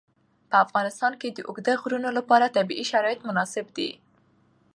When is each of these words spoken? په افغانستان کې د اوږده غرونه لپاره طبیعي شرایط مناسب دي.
په 0.49 0.55
افغانستان 0.65 1.13
کې 1.21 1.29
د 1.31 1.39
اوږده 1.47 1.73
غرونه 1.81 2.09
لپاره 2.17 2.53
طبیعي 2.57 2.85
شرایط 2.91 3.19
مناسب 3.27 3.65
دي. 3.77 3.89